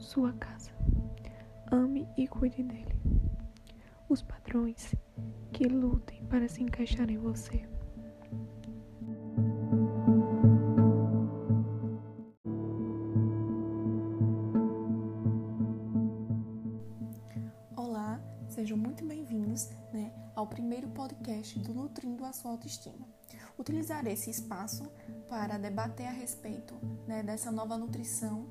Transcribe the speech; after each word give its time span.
sua 0.00 0.32
casa. 0.32 0.70
Ame 1.70 2.08
e 2.16 2.26
cuide 2.26 2.62
dele. 2.62 2.96
Os 4.08 4.22
padrões 4.22 4.94
que 5.52 5.64
lutem 5.64 6.24
para 6.26 6.48
se 6.48 6.62
encaixar 6.62 7.08
em 7.10 7.18
você. 7.18 7.62
Olá, 17.76 18.20
sejam 18.48 18.78
muito 18.78 19.04
bem-vindos 19.06 19.68
né, 19.92 20.12
ao 20.34 20.46
primeiro 20.46 20.88
podcast 20.88 21.58
do 21.58 21.74
Nutrindo 21.74 22.24
a 22.24 22.32
Sua 22.32 22.52
Autoestima. 22.52 23.06
Utilizarei 23.58 24.14
esse 24.14 24.30
espaço 24.30 24.90
para 25.28 25.58
debater 25.58 26.06
a 26.06 26.12
respeito 26.12 26.74
né, 27.06 27.22
dessa 27.22 27.52
nova 27.52 27.76
nutrição, 27.76 28.46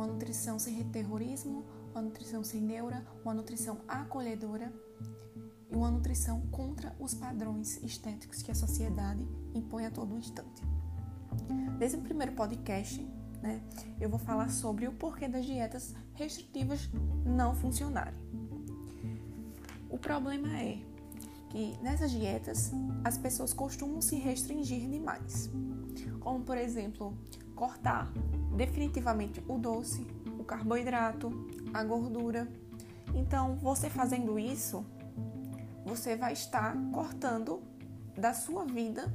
uma 0.00 0.06
nutrição 0.06 0.58
sem 0.58 0.82
terrorismo, 0.84 1.62
uma 1.92 2.00
nutrição 2.00 2.42
sem 2.42 2.58
neura, 2.58 3.06
uma 3.22 3.34
nutrição 3.34 3.82
acolhedora 3.86 4.72
e 5.70 5.76
uma 5.76 5.90
nutrição 5.90 6.40
contra 6.50 6.96
os 6.98 7.12
padrões 7.12 7.76
estéticos 7.82 8.40
que 8.40 8.50
a 8.50 8.54
sociedade 8.54 9.22
impõe 9.54 9.84
a 9.84 9.90
todo 9.90 10.16
instante. 10.16 10.62
Nesse 11.78 11.98
primeiro 11.98 12.32
podcast, 12.32 13.06
né, 13.42 13.62
eu 14.00 14.08
vou 14.08 14.18
falar 14.18 14.48
sobre 14.48 14.88
o 14.88 14.92
porquê 14.92 15.28
das 15.28 15.44
dietas 15.44 15.94
restritivas 16.14 16.88
não 17.26 17.54
funcionarem. 17.54 18.14
O 19.90 19.98
problema 19.98 20.48
é 20.58 20.78
que 21.50 21.76
nessas 21.82 22.10
dietas 22.10 22.72
as 23.04 23.18
pessoas 23.18 23.52
costumam 23.52 24.00
se 24.00 24.16
restringir 24.16 24.88
demais, 24.88 25.50
como 26.20 26.42
por 26.42 26.56
exemplo, 26.56 27.14
cortar 27.60 28.10
definitivamente 28.56 29.44
o 29.46 29.58
doce, 29.58 30.06
o 30.38 30.44
carboidrato, 30.44 31.30
a 31.74 31.84
gordura. 31.84 32.48
Então, 33.14 33.56
você 33.56 33.90
fazendo 33.90 34.38
isso, 34.38 34.82
você 35.84 36.16
vai 36.16 36.32
estar 36.32 36.74
cortando 36.90 37.62
da 38.16 38.32
sua 38.32 38.64
vida 38.64 39.14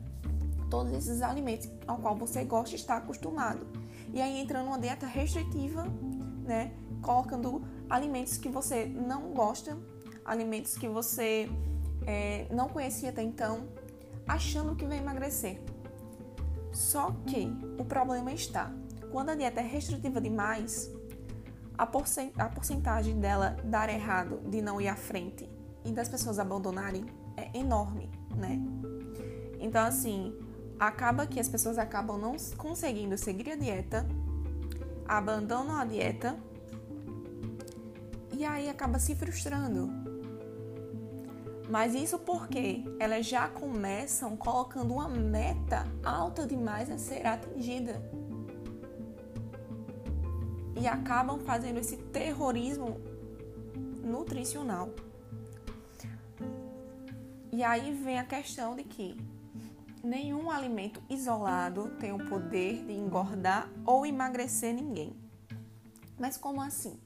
todos 0.70 0.94
esses 0.94 1.24
alimentos 1.24 1.68
ao 1.88 1.98
qual 1.98 2.16
você 2.16 2.44
gosta 2.44 2.76
e 2.76 2.80
está 2.80 2.98
acostumado. 2.98 3.66
E 4.14 4.22
aí 4.22 4.40
entrando 4.40 4.68
uma 4.68 4.78
dieta 4.78 5.08
restritiva, 5.08 5.84
né, 6.44 6.72
colocando 7.02 7.64
alimentos 7.90 8.38
que 8.38 8.48
você 8.48 8.86
não 8.86 9.34
gosta, 9.34 9.76
alimentos 10.24 10.78
que 10.78 10.88
você 10.88 11.50
é, 12.06 12.46
não 12.52 12.70
conhecia 12.70 13.10
até 13.10 13.24
então, 13.24 13.68
achando 14.28 14.76
que 14.76 14.86
vai 14.86 15.00
emagrecer. 15.00 15.60
Só 16.76 17.12
que 17.26 17.48
o 17.80 17.86
problema 17.86 18.34
está, 18.34 18.70
quando 19.10 19.30
a 19.30 19.36
dieta 19.36 19.62
é 19.62 19.64
restritiva 19.64 20.20
demais, 20.20 20.92
a, 21.78 21.88
porcentagem 21.88 23.18
dela 23.18 23.56
dar 23.64 23.90
errado, 23.90 24.42
de 24.50 24.62
não 24.62 24.82
ir 24.82 24.90
à 24.90 24.96
frente 24.96 25.50
e 25.86 25.92
das 25.92 26.10
pessoas 26.10 26.38
abandonarem 26.38 27.06
é 27.38 27.58
enorme, 27.58 28.10
né? 28.36 28.62
Então, 29.58 29.86
assim, 29.86 30.38
acaba 30.78 31.26
que 31.26 31.40
as 31.40 31.48
pessoas 31.48 31.78
acabam 31.78 32.18
não 32.18 32.36
conseguindo 32.58 33.18
seguir 33.18 33.52
a 33.52 33.56
dieta, 33.56 34.06
abandonam 35.08 35.78
a 35.78 35.86
dieta 35.86 36.38
e 38.34 38.44
aí 38.44 38.70
acaba 38.70 39.00
se 39.00 39.16
frustrando. 39.16 40.05
Mas 41.70 41.96
isso 41.96 42.20
porque 42.20 42.84
elas 43.00 43.26
já 43.26 43.48
começam 43.48 44.38
colocando 44.38 44.94
uma 44.94 45.10
meta 45.10 45.88
alta 46.04 46.46
demais 46.46 46.90
a 46.92 46.98
ser 46.98 47.26
atingida. 47.26 48.02
E 50.80 50.88
acabam 50.88 51.40
fazendo 51.40 51.80
esse 51.80 51.98
terrorismo 51.98 53.00
nutricional. 54.04 54.90
E 57.52 57.64
aí 57.64 57.94
vem 57.94 58.20
a 58.20 58.26
questão 58.26 58.76
de 58.76 58.84
que 58.84 59.18
nenhum 60.04 60.52
alimento 60.52 61.02
isolado 61.10 61.90
tem 62.00 62.12
o 62.12 62.26
poder 62.30 62.86
de 62.86 62.94
engordar 62.94 63.70
ou 63.86 64.06
emagrecer 64.06 64.74
ninguém. 64.74 65.16
Mas 66.20 66.38
como 66.38 66.62
assim? 66.62 67.00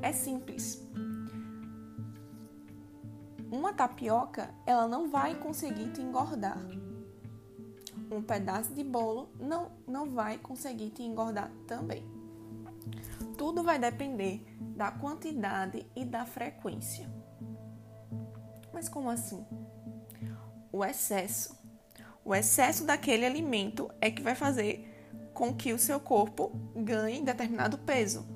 É 0.00 0.12
simples. 0.12 0.80
Uma 3.52 3.74
tapioca, 3.74 4.48
ela 4.64 4.88
não 4.88 5.10
vai 5.10 5.34
conseguir 5.34 5.92
te 5.92 6.00
engordar. 6.00 6.58
Um 8.10 8.22
pedaço 8.22 8.72
de 8.72 8.82
bolo 8.82 9.28
não, 9.38 9.70
não 9.86 10.10
vai 10.10 10.38
conseguir 10.38 10.88
te 10.88 11.02
engordar 11.02 11.52
também. 11.66 12.02
Tudo 13.36 13.62
vai 13.62 13.78
depender 13.78 14.42
da 14.58 14.90
quantidade 14.90 15.84
e 15.94 16.02
da 16.02 16.24
frequência. 16.24 17.06
Mas 18.72 18.88
como 18.88 19.10
assim? 19.10 19.44
O 20.72 20.82
excesso. 20.82 21.54
O 22.24 22.34
excesso 22.34 22.86
daquele 22.86 23.26
alimento 23.26 23.90
é 24.00 24.10
que 24.10 24.22
vai 24.22 24.34
fazer 24.34 24.88
com 25.34 25.52
que 25.54 25.74
o 25.74 25.78
seu 25.78 26.00
corpo 26.00 26.58
ganhe 26.74 27.20
determinado 27.20 27.76
peso. 27.76 28.26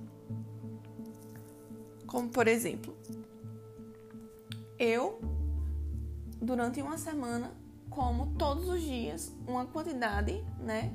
Como 2.06 2.28
por 2.28 2.46
exemplo, 2.46 2.94
eu 4.78 5.20
durante 6.40 6.80
uma 6.82 6.98
semana 6.98 7.52
como 7.90 8.34
todos 8.38 8.68
os 8.68 8.82
dias 8.82 9.32
uma 9.46 9.64
quantidade, 9.66 10.44
né, 10.60 10.92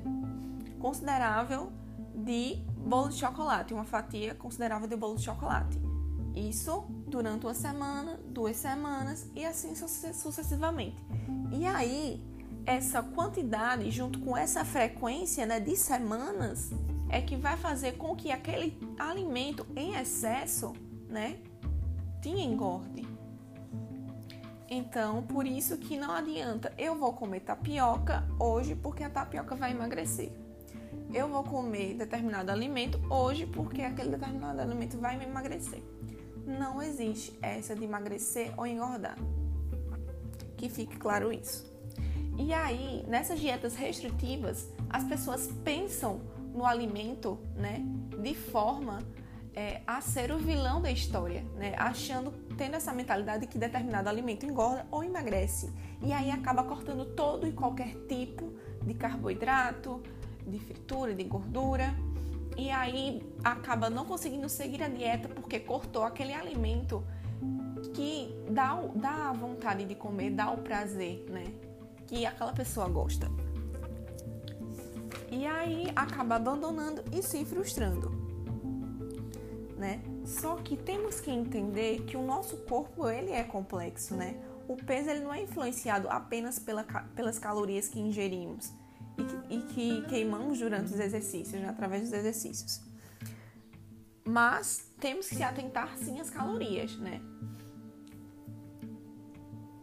considerável 0.78 1.72
de 2.14 2.62
bolo 2.76 3.08
de 3.08 3.16
chocolate, 3.16 3.74
uma 3.74 3.84
fatia 3.84 4.34
considerável 4.34 4.88
de 4.88 4.96
bolo 4.96 5.16
de 5.16 5.22
chocolate. 5.22 5.80
Isso 6.34 6.84
durante 7.08 7.44
uma 7.44 7.54
semana, 7.54 8.18
duas 8.28 8.56
semanas 8.56 9.28
e 9.34 9.44
assim 9.44 9.74
sucessivamente. 9.74 10.96
E 11.52 11.66
aí, 11.66 12.22
essa 12.64 13.02
quantidade, 13.02 13.90
junto 13.90 14.18
com 14.20 14.36
essa 14.36 14.64
frequência 14.64 15.44
né, 15.44 15.60
de 15.60 15.76
semanas, 15.76 16.70
é 17.10 17.20
que 17.20 17.36
vai 17.36 17.56
fazer 17.56 17.92
com 17.98 18.16
que 18.16 18.30
aquele 18.32 18.78
alimento 18.98 19.66
em 19.76 19.94
excesso 19.94 20.72
né, 21.08 21.38
te 22.22 22.30
engorde. 22.30 23.11
Então, 24.74 25.22
por 25.24 25.46
isso 25.46 25.76
que 25.76 25.98
não 25.98 26.10
adianta 26.12 26.72
eu 26.78 26.94
vou 26.94 27.12
comer 27.12 27.40
tapioca 27.40 28.26
hoje 28.40 28.74
porque 28.74 29.04
a 29.04 29.10
tapioca 29.10 29.54
vai 29.54 29.72
emagrecer. 29.72 30.32
Eu 31.12 31.28
vou 31.28 31.44
comer 31.44 31.92
determinado 31.92 32.50
alimento 32.50 32.98
hoje 33.10 33.44
porque 33.44 33.82
aquele 33.82 34.08
determinado 34.08 34.62
alimento 34.62 34.96
vai 34.96 35.18
me 35.18 35.26
emagrecer. 35.26 35.82
Não 36.46 36.80
existe 36.80 37.38
essa 37.42 37.76
de 37.76 37.84
emagrecer 37.84 38.54
ou 38.56 38.66
engordar. 38.66 39.18
Que 40.56 40.70
fique 40.70 40.96
claro 40.96 41.30
isso. 41.30 41.70
E 42.38 42.54
aí, 42.54 43.04
nessas 43.06 43.38
dietas 43.40 43.74
restritivas, 43.74 44.70
as 44.88 45.04
pessoas 45.04 45.48
pensam 45.62 46.22
no 46.54 46.64
alimento, 46.64 47.38
né, 47.54 47.84
de 48.22 48.34
forma 48.34 49.00
é, 49.54 49.82
a 49.86 50.00
ser 50.00 50.32
o 50.32 50.38
vilão 50.38 50.80
da 50.80 50.90
história, 50.90 51.44
né? 51.56 51.74
achando, 51.76 52.32
tendo 52.62 52.76
essa 52.76 52.92
mentalidade 52.92 53.48
que 53.48 53.58
determinado 53.58 54.08
alimento 54.08 54.46
engorda 54.46 54.86
ou 54.88 55.02
emagrece. 55.02 55.68
E 56.00 56.12
aí 56.12 56.30
acaba 56.30 56.62
cortando 56.62 57.04
todo 57.06 57.44
e 57.44 57.50
qualquer 57.50 57.92
tipo 58.06 58.52
de 58.82 58.94
carboidrato, 58.94 60.00
de 60.46 60.60
fritura, 60.60 61.12
de 61.12 61.24
gordura. 61.24 61.92
E 62.56 62.70
aí 62.70 63.20
acaba 63.42 63.90
não 63.90 64.04
conseguindo 64.04 64.48
seguir 64.48 64.80
a 64.80 64.86
dieta 64.86 65.28
porque 65.28 65.58
cortou 65.58 66.04
aquele 66.04 66.32
alimento 66.32 67.02
que 67.94 68.32
dá, 68.48 68.80
dá 68.94 69.30
a 69.30 69.32
vontade 69.32 69.84
de 69.84 69.96
comer, 69.96 70.30
dá 70.30 70.52
o 70.52 70.58
prazer, 70.58 71.26
né? 71.28 71.46
Que 72.06 72.24
aquela 72.24 72.52
pessoa 72.52 72.88
gosta. 72.88 73.28
E 75.32 75.44
aí 75.44 75.90
acaba 75.96 76.36
abandonando 76.36 77.02
e 77.10 77.24
se 77.24 77.44
frustrando 77.44 78.22
né? 79.82 80.00
Só 80.24 80.56
que 80.56 80.76
temos 80.76 81.20
que 81.20 81.30
entender 81.30 82.04
que 82.04 82.16
o 82.16 82.22
nosso 82.22 82.56
corpo 82.58 83.08
ele 83.08 83.32
é 83.32 83.42
complexo, 83.42 84.14
né? 84.14 84.36
O 84.68 84.76
peso 84.76 85.10
ele 85.10 85.20
não 85.20 85.34
é 85.34 85.42
influenciado 85.42 86.08
apenas 86.08 86.58
pela, 86.58 86.84
pelas 87.14 87.38
calorias 87.38 87.88
que 87.88 87.98
ingerimos 87.98 88.72
e 89.18 89.24
que, 89.24 89.54
e 89.54 89.62
que 90.00 90.08
queimamos 90.08 90.58
durante 90.58 90.92
os 90.92 91.00
exercícios, 91.00 91.60
né? 91.60 91.68
através 91.68 92.02
dos 92.02 92.12
exercícios. 92.12 92.80
Mas 94.24 94.86
temos 95.00 95.28
que 95.28 95.34
se 95.34 95.42
atentar 95.42 95.96
sim 95.98 96.20
às 96.20 96.30
calorias, 96.30 96.96
né? 96.96 97.20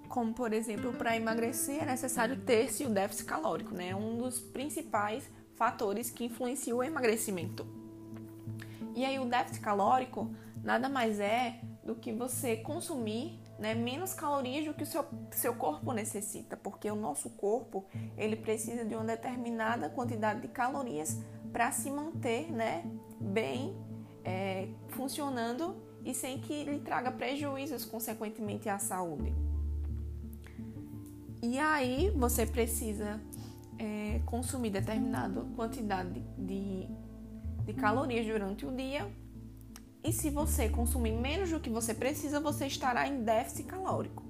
Como 0.07 0.33
por 0.33 0.53
exemplo, 0.53 0.93
para 0.93 1.15
emagrecer 1.17 1.83
é 1.83 1.85
necessário 1.85 2.39
ter-se 2.41 2.85
o 2.85 2.89
déficit 2.89 3.25
calórico, 3.25 3.75
né? 3.75 3.93
Um 3.93 4.17
dos 4.17 4.39
principais 4.39 5.29
fatores 5.55 6.09
que 6.09 6.23
influencia 6.23 6.73
o 6.73 6.81
emagrecimento. 6.81 7.78
E 8.99 9.05
aí 9.05 9.17
o 9.17 9.23
déficit 9.23 9.61
calórico 9.61 10.29
nada 10.61 10.89
mais 10.89 11.21
é 11.21 11.61
do 11.85 11.95
que 11.95 12.11
você 12.11 12.57
consumir 12.57 13.39
né, 13.57 13.73
menos 13.73 14.13
calorias 14.13 14.65
do 14.65 14.73
que 14.73 14.83
o 14.83 14.85
seu, 14.85 15.05
seu 15.31 15.55
corpo 15.55 15.93
necessita, 15.93 16.57
porque 16.57 16.91
o 16.91 16.97
nosso 16.97 17.29
corpo 17.29 17.85
ele 18.17 18.35
precisa 18.35 18.83
de 18.83 18.95
uma 18.95 19.05
determinada 19.05 19.89
quantidade 19.89 20.41
de 20.41 20.49
calorias 20.49 21.17
para 21.49 21.71
se 21.71 21.89
manter 21.89 22.51
né, 22.51 22.83
bem 23.21 23.73
é, 24.25 24.67
funcionando 24.89 25.81
e 26.03 26.13
sem 26.13 26.37
que 26.37 26.65
lhe 26.65 26.79
traga 26.79 27.09
prejuízos, 27.09 27.85
consequentemente, 27.85 28.67
à 28.67 28.79
saúde. 28.79 29.33
E 31.41 31.57
aí 31.57 32.09
você 32.17 32.45
precisa 32.45 33.17
é, 33.77 34.19
consumir 34.25 34.71
determinada 34.71 35.41
quantidade 35.55 36.19
de, 36.37 36.85
de 37.73 37.79
calorias 37.79 38.25
durante 38.25 38.65
o 38.65 38.71
dia. 38.71 39.07
E 40.03 40.11
se 40.11 40.29
você 40.29 40.69
consumir 40.69 41.11
menos 41.11 41.51
do 41.51 41.59
que 41.59 41.69
você 41.69 41.93
precisa, 41.93 42.39
você 42.39 42.65
estará 42.65 43.07
em 43.07 43.23
déficit 43.23 43.63
calórico. 43.67 44.23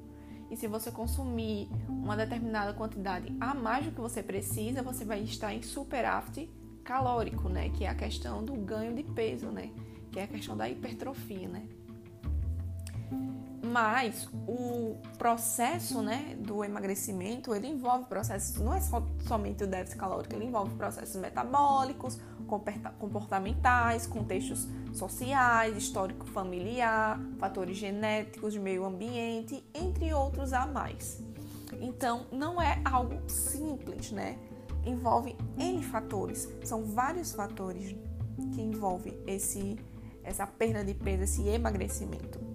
E 0.52 0.58
se 0.58 0.68
você 0.68 0.92
consumir 0.92 1.70
uma 1.88 2.18
determinada 2.18 2.74
quantidade 2.74 3.32
a 3.40 3.54
mais 3.54 3.86
do 3.86 3.92
que 3.92 4.02
você 4.02 4.22
precisa, 4.24 4.82
você 4.82 5.06
vai 5.06 5.22
estar 5.22 5.54
em 5.54 5.62
superávit 5.62 6.50
calórico, 6.84 7.48
né? 7.48 7.70
Que 7.70 7.86
é 7.86 7.90
a 7.90 7.96
questão 7.96 8.44
do 8.44 8.54
ganho 8.56 8.96
de 8.96 9.04
peso, 9.04 9.48
né? 9.48 9.70
Que 10.12 10.20
é 10.20 10.24
a 10.24 10.28
questão 10.28 10.58
da 10.58 10.68
hipertrofia, 10.68 11.48
né? 11.48 11.68
Mas 13.62 14.28
o 14.48 14.98
processo 15.20 16.02
né, 16.02 16.36
do 16.40 16.64
emagrecimento, 16.64 17.54
ele 17.54 17.68
envolve 17.68 18.06
processos, 18.06 18.56
não 18.60 18.74
é 18.74 18.82
só, 18.82 19.06
somente 19.28 19.64
o 19.64 19.68
déficit 19.68 20.00
calórico, 20.00 20.34
ele 20.34 20.46
envolve 20.46 20.74
processos 20.74 21.16
metabólicos, 21.22 22.20
comportamentais, 22.98 24.08
contextos 24.08 24.68
sociais, 24.94 25.78
histórico 25.78 26.26
familiar, 26.26 27.20
fatores 27.38 27.78
genéticos, 27.78 28.58
meio 28.58 28.86
ambiente, 28.86 29.64
entre 29.74 30.14
outros 30.14 30.54
a 30.54 30.66
mais. 30.66 31.24
Então, 31.80 32.26
não 32.32 32.62
é 32.62 32.82
algo 32.84 33.22
simples, 33.30 34.12
né? 34.12 34.38
Envolve 34.86 35.36
N 35.58 35.84
fatores, 35.84 36.50
são 36.64 36.84
vários 36.84 37.32
fatores 37.34 37.96
que 38.54 38.62
envolvem 38.62 39.18
esse, 39.28 39.78
essa 40.24 40.48
perda 40.48 40.84
de 40.84 40.94
peso, 40.94 41.24
esse 41.24 41.48
emagrecimento. 41.48 42.49